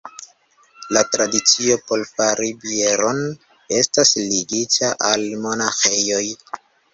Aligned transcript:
La 0.95 1.01
tradicio 1.15 1.75
por 1.91 2.05
fari 2.11 2.49
bieron 2.63 3.21
estas 3.81 4.15
ligita 4.33 4.91
al 5.11 5.29
monaĥejoj. 5.45 6.25